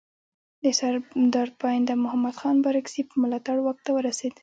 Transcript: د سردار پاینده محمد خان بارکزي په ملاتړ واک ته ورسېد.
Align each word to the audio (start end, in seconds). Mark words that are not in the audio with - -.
د 0.63 0.65
سردار 0.79 1.47
پاینده 1.61 1.93
محمد 2.03 2.35
خان 2.41 2.55
بارکزي 2.65 3.01
په 3.09 3.15
ملاتړ 3.21 3.57
واک 3.61 3.77
ته 3.85 3.91
ورسېد. 3.93 4.33